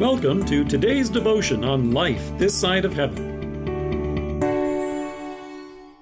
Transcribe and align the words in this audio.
Welcome 0.00 0.46
to 0.46 0.64
today's 0.64 1.10
devotion 1.10 1.62
on 1.62 1.90
life 1.90 2.32
this 2.38 2.58
side 2.58 2.86
of 2.86 2.94
heaven. 2.94 4.40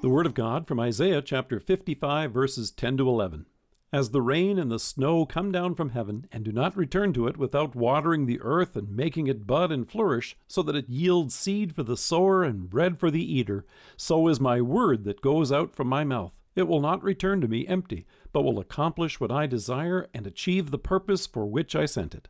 The 0.02 0.08
Word 0.08 0.24
of 0.24 0.34
God 0.34 0.68
from 0.68 0.78
Isaiah 0.78 1.20
chapter 1.20 1.58
55, 1.58 2.30
verses 2.30 2.70
10 2.70 2.98
to 2.98 3.08
11. 3.08 3.46
As 3.92 4.10
the 4.10 4.22
rain 4.22 4.56
and 4.56 4.70
the 4.70 4.78
snow 4.78 5.26
come 5.26 5.50
down 5.50 5.74
from 5.74 5.88
heaven, 5.88 6.28
and 6.30 6.44
do 6.44 6.52
not 6.52 6.76
return 6.76 7.12
to 7.14 7.26
it 7.26 7.36
without 7.36 7.74
watering 7.74 8.26
the 8.26 8.40
earth 8.40 8.76
and 8.76 8.94
making 8.94 9.26
it 9.26 9.48
bud 9.48 9.72
and 9.72 9.90
flourish, 9.90 10.36
so 10.46 10.62
that 10.62 10.76
it 10.76 10.88
yields 10.88 11.34
seed 11.34 11.74
for 11.74 11.82
the 11.82 11.96
sower 11.96 12.44
and 12.44 12.70
bread 12.70 13.00
for 13.00 13.10
the 13.10 13.34
eater, 13.34 13.66
so 13.96 14.28
is 14.28 14.38
my 14.38 14.60
word 14.60 15.02
that 15.02 15.22
goes 15.22 15.50
out 15.50 15.74
from 15.74 15.88
my 15.88 16.04
mouth. 16.04 16.38
It 16.54 16.68
will 16.68 16.80
not 16.80 17.02
return 17.02 17.40
to 17.40 17.48
me 17.48 17.66
empty, 17.66 18.06
but 18.32 18.42
will 18.42 18.60
accomplish 18.60 19.18
what 19.18 19.32
I 19.32 19.48
desire 19.48 20.06
and 20.14 20.24
achieve 20.24 20.70
the 20.70 20.78
purpose 20.78 21.26
for 21.26 21.46
which 21.46 21.74
I 21.74 21.84
sent 21.84 22.14
it. 22.14 22.28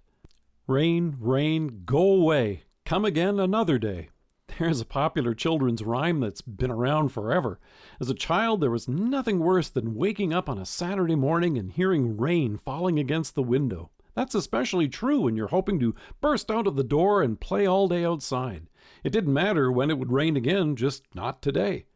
Rain, 0.69 1.17
rain, 1.19 1.81
go 1.87 1.99
away, 1.99 2.65
come 2.85 3.07
again 3.07 3.41
another 3.41 3.79
day. 3.79 4.11
There's 4.59 4.83
a 4.83 4.85
popular 4.85 5.33
children's 5.33 5.83
rhyme 5.83 6.21
that's 6.21 6.43
been 6.43 6.71
around 6.71 7.09
forever. 7.09 7.59
As 7.99 8.11
a 8.11 8.15
child, 8.15 8.61
there 8.61 8.71
was 8.71 8.87
nothing 8.87 9.39
worse 9.39 9.71
than 9.71 9.95
waking 9.95 10.35
up 10.35 10.47
on 10.47 10.59
a 10.59 10.67
Saturday 10.67 11.15
morning 11.15 11.57
and 11.57 11.73
hearing 11.73 12.19
rain 12.19 12.59
falling 12.59 12.99
against 12.99 13.35
the 13.35 13.43
window. 13.43 13.89
That's 14.15 14.35
especially 14.35 14.89
true 14.89 15.23
when 15.23 15.37
you're 15.37 15.49
hoping 15.49 15.81
to 15.81 15.95
burst 16.21 16.51
out 16.51 16.67
of 16.67 16.77
the 16.77 16.85
door 16.85 17.23
and 17.23 17.41
play 17.41 17.65
all 17.65 17.89
day 17.89 18.05
outside. 18.05 18.69
It 19.03 19.11
didn't 19.11 19.33
matter 19.33 19.73
when 19.73 19.89
it 19.91 19.99
would 19.99 20.13
rain 20.13 20.37
again, 20.37 20.77
just 20.77 21.03
not 21.15 21.41
today. 21.41 21.87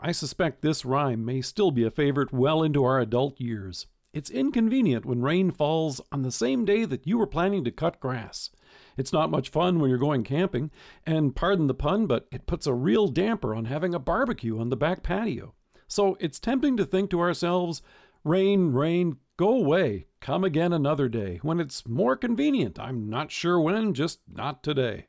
I 0.00 0.12
suspect 0.12 0.62
this 0.62 0.86
rhyme 0.86 1.22
may 1.22 1.42
still 1.42 1.70
be 1.70 1.84
a 1.84 1.90
favorite 1.90 2.32
well 2.32 2.62
into 2.62 2.82
our 2.82 2.98
adult 2.98 3.38
years. 3.38 3.88
It's 4.16 4.30
inconvenient 4.30 5.04
when 5.04 5.20
rain 5.20 5.50
falls 5.50 6.00
on 6.10 6.22
the 6.22 6.32
same 6.32 6.64
day 6.64 6.86
that 6.86 7.06
you 7.06 7.18
were 7.18 7.26
planning 7.26 7.64
to 7.64 7.70
cut 7.70 8.00
grass. 8.00 8.48
It's 8.96 9.12
not 9.12 9.30
much 9.30 9.50
fun 9.50 9.78
when 9.78 9.90
you're 9.90 9.98
going 9.98 10.24
camping, 10.24 10.70
and 11.04 11.36
pardon 11.36 11.66
the 11.66 11.74
pun, 11.74 12.06
but 12.06 12.26
it 12.32 12.46
puts 12.46 12.66
a 12.66 12.72
real 12.72 13.08
damper 13.08 13.54
on 13.54 13.66
having 13.66 13.94
a 13.94 13.98
barbecue 13.98 14.58
on 14.58 14.70
the 14.70 14.76
back 14.76 15.02
patio. 15.02 15.52
So 15.86 16.16
it's 16.18 16.38
tempting 16.38 16.78
to 16.78 16.86
think 16.86 17.10
to 17.10 17.20
ourselves, 17.20 17.82
rain, 18.24 18.72
rain, 18.72 19.18
go 19.36 19.50
away, 19.50 20.06
come 20.20 20.44
again 20.44 20.72
another 20.72 21.10
day, 21.10 21.38
when 21.42 21.60
it's 21.60 21.86
more 21.86 22.16
convenient. 22.16 22.78
I'm 22.80 23.10
not 23.10 23.30
sure 23.30 23.60
when, 23.60 23.92
just 23.92 24.20
not 24.26 24.62
today. 24.62 25.08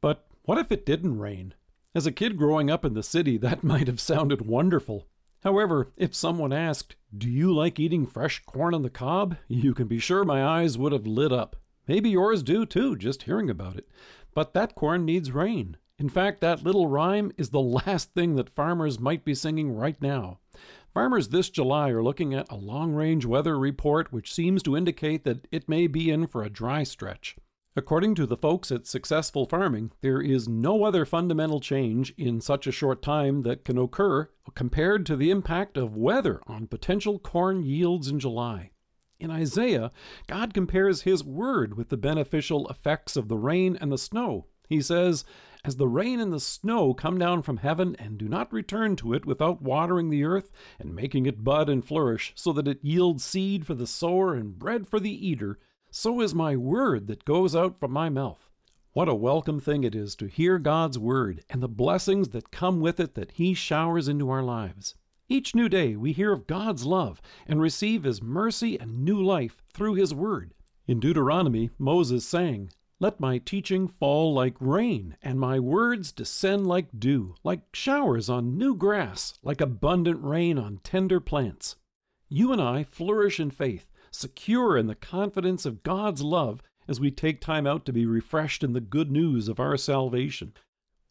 But 0.00 0.26
what 0.42 0.58
if 0.58 0.72
it 0.72 0.84
didn't 0.84 1.20
rain? 1.20 1.54
As 1.94 2.04
a 2.04 2.10
kid 2.10 2.36
growing 2.36 2.68
up 2.68 2.84
in 2.84 2.94
the 2.94 3.04
city, 3.04 3.38
that 3.38 3.62
might 3.62 3.86
have 3.86 4.00
sounded 4.00 4.44
wonderful. 4.44 5.06
However, 5.42 5.90
if 5.96 6.14
someone 6.14 6.52
asked, 6.52 6.96
Do 7.16 7.28
you 7.28 7.52
like 7.54 7.80
eating 7.80 8.06
fresh 8.06 8.42
corn 8.44 8.74
on 8.74 8.82
the 8.82 8.90
cob? 8.90 9.36
you 9.48 9.74
can 9.74 9.86
be 9.88 9.98
sure 9.98 10.24
my 10.24 10.44
eyes 10.44 10.76
would 10.76 10.92
have 10.92 11.06
lit 11.06 11.32
up. 11.32 11.56
Maybe 11.88 12.10
yours 12.10 12.42
do 12.42 12.66
too, 12.66 12.96
just 12.96 13.24
hearing 13.24 13.48
about 13.50 13.76
it. 13.76 13.88
But 14.34 14.54
that 14.54 14.74
corn 14.74 15.04
needs 15.04 15.32
rain. 15.32 15.76
In 15.98 16.08
fact, 16.08 16.40
that 16.40 16.62
little 16.62 16.86
rhyme 16.86 17.32
is 17.36 17.50
the 17.50 17.60
last 17.60 18.14
thing 18.14 18.36
that 18.36 18.54
farmers 18.54 19.00
might 19.00 19.24
be 19.24 19.34
singing 19.34 19.74
right 19.74 20.00
now. 20.00 20.38
Farmers 20.92 21.28
this 21.28 21.50
July 21.50 21.90
are 21.90 22.02
looking 22.02 22.34
at 22.34 22.50
a 22.50 22.56
long 22.56 22.92
range 22.94 23.24
weather 23.24 23.58
report 23.58 24.12
which 24.12 24.32
seems 24.32 24.62
to 24.64 24.76
indicate 24.76 25.24
that 25.24 25.46
it 25.50 25.68
may 25.68 25.86
be 25.86 26.10
in 26.10 26.26
for 26.26 26.42
a 26.42 26.50
dry 26.50 26.82
stretch. 26.82 27.36
According 27.76 28.16
to 28.16 28.26
the 28.26 28.36
folks 28.36 28.72
at 28.72 28.88
Successful 28.88 29.46
Farming, 29.46 29.92
there 30.00 30.20
is 30.20 30.48
no 30.48 30.82
other 30.82 31.04
fundamental 31.04 31.60
change 31.60 32.12
in 32.18 32.40
such 32.40 32.66
a 32.66 32.72
short 32.72 33.00
time 33.00 33.42
that 33.42 33.64
can 33.64 33.78
occur 33.78 34.28
compared 34.56 35.06
to 35.06 35.14
the 35.14 35.30
impact 35.30 35.76
of 35.76 35.96
weather 35.96 36.40
on 36.48 36.66
potential 36.66 37.20
corn 37.20 37.62
yields 37.62 38.08
in 38.08 38.18
July. 38.18 38.72
In 39.20 39.30
Isaiah, 39.30 39.92
God 40.26 40.52
compares 40.52 41.02
His 41.02 41.22
word 41.22 41.76
with 41.76 41.90
the 41.90 41.96
beneficial 41.96 42.66
effects 42.68 43.16
of 43.16 43.28
the 43.28 43.38
rain 43.38 43.78
and 43.80 43.92
the 43.92 43.98
snow. 43.98 44.46
He 44.68 44.82
says, 44.82 45.24
As 45.64 45.76
the 45.76 45.86
rain 45.86 46.18
and 46.18 46.32
the 46.32 46.40
snow 46.40 46.92
come 46.92 47.18
down 47.18 47.42
from 47.42 47.58
heaven 47.58 47.94
and 48.00 48.18
do 48.18 48.28
not 48.28 48.52
return 48.52 48.96
to 48.96 49.12
it 49.14 49.24
without 49.24 49.62
watering 49.62 50.10
the 50.10 50.24
earth 50.24 50.50
and 50.80 50.92
making 50.92 51.26
it 51.26 51.44
bud 51.44 51.68
and 51.68 51.84
flourish, 51.84 52.32
so 52.34 52.52
that 52.54 52.66
it 52.66 52.82
yields 52.82 53.22
seed 53.22 53.64
for 53.64 53.74
the 53.74 53.86
sower 53.86 54.34
and 54.34 54.58
bread 54.58 54.88
for 54.88 54.98
the 54.98 55.28
eater, 55.28 55.60
so 55.90 56.20
is 56.20 56.34
my 56.34 56.56
word 56.56 57.06
that 57.08 57.24
goes 57.24 57.56
out 57.56 57.78
from 57.78 57.92
my 57.92 58.08
mouth. 58.08 58.48
What 58.92 59.08
a 59.08 59.14
welcome 59.14 59.60
thing 59.60 59.84
it 59.84 59.94
is 59.94 60.16
to 60.16 60.26
hear 60.26 60.58
God's 60.58 60.98
word 60.98 61.44
and 61.50 61.62
the 61.62 61.68
blessings 61.68 62.30
that 62.30 62.50
come 62.50 62.80
with 62.80 62.98
it 63.00 63.14
that 63.14 63.32
He 63.32 63.54
showers 63.54 64.08
into 64.08 64.30
our 64.30 64.42
lives. 64.42 64.94
Each 65.28 65.54
new 65.54 65.68
day 65.68 65.94
we 65.94 66.12
hear 66.12 66.32
of 66.32 66.46
God's 66.46 66.84
love 66.84 67.20
and 67.46 67.60
receive 67.60 68.04
His 68.04 68.22
mercy 68.22 68.78
and 68.78 69.04
new 69.04 69.22
life 69.22 69.62
through 69.72 69.94
His 69.94 70.12
word. 70.12 70.54
In 70.86 70.98
Deuteronomy, 70.98 71.70
Moses 71.78 72.26
sang, 72.26 72.70
Let 72.98 73.20
my 73.20 73.38
teaching 73.38 73.86
fall 73.86 74.34
like 74.34 74.56
rain, 74.58 75.16
and 75.22 75.38
my 75.38 75.60
words 75.60 76.10
descend 76.10 76.66
like 76.66 76.88
dew, 76.98 77.36
like 77.44 77.60
showers 77.72 78.28
on 78.28 78.58
new 78.58 78.74
grass, 78.74 79.34
like 79.42 79.60
abundant 79.60 80.22
rain 80.22 80.58
on 80.58 80.80
tender 80.82 81.20
plants. 81.20 81.76
You 82.28 82.52
and 82.52 82.60
I 82.60 82.84
flourish 82.84 83.38
in 83.38 83.50
faith 83.50 83.89
secure 84.10 84.76
in 84.76 84.86
the 84.86 84.94
confidence 84.94 85.66
of 85.66 85.82
God's 85.82 86.22
love 86.22 86.62
as 86.88 86.98
we 86.98 87.10
take 87.10 87.40
time 87.40 87.66
out 87.66 87.86
to 87.86 87.92
be 87.92 88.06
refreshed 88.06 88.64
in 88.64 88.72
the 88.72 88.80
good 88.80 89.10
news 89.10 89.48
of 89.48 89.60
our 89.60 89.76
salvation. 89.76 90.52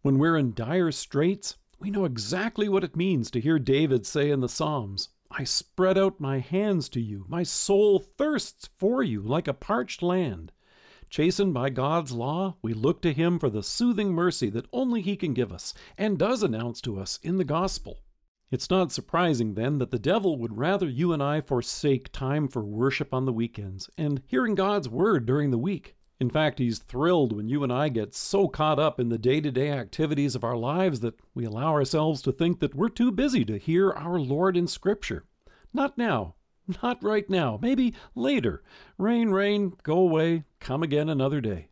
When 0.02 0.18
we're 0.18 0.38
in 0.38 0.54
dire 0.54 0.92
straits, 0.92 1.56
we 1.80 1.90
know 1.90 2.06
exactly 2.06 2.68
what 2.68 2.84
it 2.84 2.96
means 2.96 3.32
to 3.32 3.40
hear 3.40 3.60
David 3.60 4.06
say 4.06 4.30
in 4.30 4.42
the 4.42 4.50
Psalms, 4.50 5.10
I 5.32 5.44
spread 5.44 5.98
out 5.98 6.20
my 6.20 6.40
hands 6.40 6.90
to 6.90 7.00
you. 7.00 7.26
My 7.28 7.44
soul 7.44 8.00
thirsts 8.00 8.70
for 8.78 9.04
you 9.04 9.22
like 9.22 9.48
a 9.48 9.54
parched 9.54 10.02
land. 10.02 10.52
Chastened 11.10 11.54
by 11.54 11.70
God's 11.70 12.12
law, 12.12 12.58
we 12.62 12.74
look 12.74 13.02
to 13.04 13.14
Him 13.14 13.40
for 13.40 13.50
the 13.50 13.64
soothing 13.64 14.12
mercy 14.12 14.50
that 14.50 14.68
only 14.74 15.02
He 15.02 15.16
can 15.16 15.34
give 15.34 15.52
us 15.52 15.74
and 15.98 16.18
does 16.18 16.44
announce 16.44 16.82
to 16.82 17.00
us 17.00 17.20
in 17.24 17.38
the 17.38 17.44
gospel. 17.44 18.00
It's 18.52 18.70
not 18.70 18.92
surprising, 18.92 19.54
then, 19.54 19.78
that 19.78 19.92
the 19.92 20.00
devil 20.00 20.38
would 20.38 20.58
rather 20.58 20.90
you 20.90 21.14
and 21.14 21.22
I 21.22 21.40
forsake 21.40 22.12
time 22.12 22.48
for 22.48 22.64
worship 22.64 23.14
on 23.14 23.26
the 23.26 23.34
weekends 23.34 23.90
and 23.96 24.24
hearing 24.26 24.56
God's 24.56 24.90
word 24.90 25.28
during 25.28 25.52
the 25.52 25.58
week. 25.58 25.96
In 26.20 26.30
fact, 26.30 26.60
he's 26.60 26.80
thrilled 26.80 27.32
when 27.32 27.48
you 27.48 27.64
and 27.64 27.72
I 27.72 27.90
get 27.90 28.14
so 28.14 28.48
caught 28.48 28.80
up 28.80 29.00
in 29.00 29.10
the 29.10 29.18
day 29.18 29.40
to 29.40 29.52
day 29.52 29.72
activities 29.72 30.36
of 30.36 30.44
our 30.44 30.58
lives 30.58 31.00
that 31.00 31.20
we 31.34 31.46
allow 31.46 31.72
ourselves 31.74 32.22
to 32.24 32.32
think 32.32 32.60
that 32.60 32.76
we're 32.76 32.90
too 32.90 33.12
busy 33.12 33.46
to 33.46 33.58
hear 33.58 33.92
our 33.92 34.20
Lord 34.20 34.58
in 34.58 34.68
Scripture. 34.68 35.26
Not 35.72 35.98
now. 35.98 36.36
Not 36.84 37.04
right 37.04 37.30
now. 37.30 37.58
Maybe 37.62 37.94
later. 38.16 38.64
Rain, 38.98 39.30
rain, 39.30 39.74
go 39.84 39.98
away, 40.00 40.44
come 40.60 40.84
again 40.84 41.08
another 41.08 41.40
day. 41.40 41.70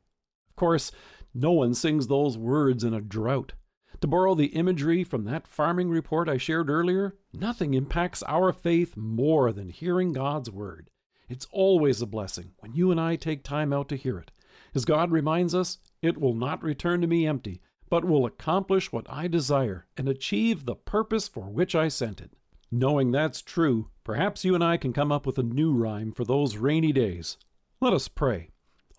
Of 0.49 0.55
course, 0.55 0.91
no 1.33 1.51
one 1.51 1.73
sings 1.73 2.07
those 2.07 2.37
words 2.37 2.83
in 2.83 2.93
a 2.93 3.01
drought. 3.01 3.53
To 4.01 4.07
borrow 4.07 4.35
the 4.35 4.47
imagery 4.47 5.03
from 5.03 5.23
that 5.23 5.47
farming 5.47 5.89
report 5.89 6.29
I 6.29 6.37
shared 6.37 6.69
earlier, 6.69 7.15
nothing 7.33 7.73
impacts 7.73 8.21
our 8.27 8.53
faith 8.53 8.95
more 8.95 9.51
than 9.51 9.69
hearing 9.69 10.13
God's 10.13 10.51
Word. 10.51 10.91
It's 11.27 11.47
always 11.51 12.01
a 12.01 12.05
blessing 12.05 12.51
when 12.59 12.73
you 12.73 12.91
and 12.91 13.01
I 13.01 13.15
take 13.15 13.43
time 13.43 13.73
out 13.73 13.89
to 13.89 13.95
hear 13.95 14.19
it. 14.19 14.31
As 14.75 14.85
God 14.85 15.11
reminds 15.11 15.55
us, 15.55 15.79
it 16.01 16.19
will 16.19 16.35
not 16.35 16.63
return 16.63 17.01
to 17.01 17.07
me 17.07 17.25
empty, 17.25 17.59
but 17.89 18.05
will 18.05 18.25
accomplish 18.25 18.91
what 18.91 19.07
I 19.09 19.27
desire 19.27 19.87
and 19.97 20.07
achieve 20.07 20.65
the 20.65 20.75
purpose 20.75 21.27
for 21.27 21.49
which 21.49 21.73
I 21.73 21.87
sent 21.87 22.21
it. 22.21 22.31
Knowing 22.69 23.11
that's 23.11 23.41
true, 23.41 23.89
perhaps 24.03 24.45
you 24.45 24.53
and 24.53 24.63
I 24.63 24.77
can 24.77 24.93
come 24.93 25.11
up 25.11 25.25
with 25.25 25.39
a 25.39 25.43
new 25.43 25.73
rhyme 25.73 26.11
for 26.11 26.23
those 26.23 26.57
rainy 26.57 26.91
days. 26.91 27.37
Let 27.81 27.93
us 27.93 28.07
pray. 28.07 28.51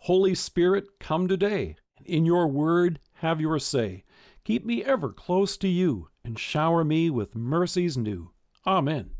Holy 0.02 0.34
Spirit, 0.34 0.98
come 0.98 1.28
today, 1.28 1.76
and 1.96 2.06
in 2.06 2.24
your 2.24 2.48
word 2.48 2.98
have 3.14 3.40
your 3.40 3.58
say. 3.58 4.04
Keep 4.48 4.64
me 4.64 4.82
ever 4.82 5.10
close 5.10 5.58
to 5.58 5.68
you, 5.68 6.08
and 6.24 6.38
shower 6.38 6.82
me 6.82 7.10
with 7.10 7.36
mercies 7.36 7.98
new. 7.98 8.30
Amen. 8.66 9.10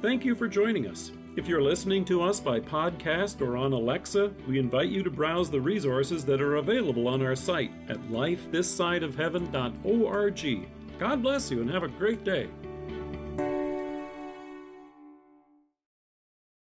Thank 0.00 0.24
you 0.24 0.36
for 0.36 0.46
joining 0.46 0.86
us. 0.86 1.10
If 1.34 1.48
you're 1.48 1.60
listening 1.60 2.04
to 2.04 2.22
us 2.22 2.38
by 2.38 2.60
podcast 2.60 3.40
or 3.40 3.56
on 3.56 3.72
Alexa, 3.72 4.32
we 4.46 4.60
invite 4.60 4.90
you 4.90 5.02
to 5.02 5.10
browse 5.10 5.50
the 5.50 5.60
resources 5.60 6.24
that 6.26 6.40
are 6.40 6.58
available 6.58 7.08
on 7.08 7.20
our 7.20 7.34
site 7.34 7.72
at 7.88 7.98
lifethissideofheaven.org. 8.02 10.68
God 11.00 11.22
bless 11.24 11.50
you 11.50 11.62
and 11.62 11.70
have 11.70 11.82
a 11.82 11.88
great 11.88 12.22
day. 12.22 12.48